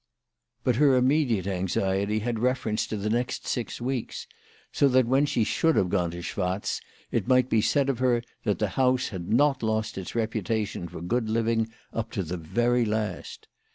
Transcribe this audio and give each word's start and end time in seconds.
But 0.63 0.77
her 0.77 0.95
immediate 0.95 1.45
anxiety 1.45 2.17
had 2.21 2.39
reference 2.39 2.87
to 2.87 2.97
the 2.97 3.07
next 3.11 3.45
six 3.45 3.79
weeks, 3.79 4.25
so 4.71 4.87
that 4.87 5.05
when 5.05 5.27
she 5.27 5.43
should 5.43 5.75
have 5.75 5.89
gone 5.89 6.09
to 6.09 6.23
Schwatz 6.23 6.81
it 7.11 7.27
might 7.27 7.51
be 7.51 7.61
said 7.61 7.87
of 7.87 7.99
her 7.99 8.23
that 8.43 8.57
the 8.57 8.69
house 8.69 9.09
had 9.09 9.31
not 9.31 9.61
lost 9.61 9.99
its 9.99 10.15
reputation 10.15 10.87
for 10.87 11.01
good 11.01 11.29
living 11.29 11.71
up 11.93 12.09
to 12.13 12.23
the 12.23 12.37
very 12.37 12.83
last. 12.83 13.47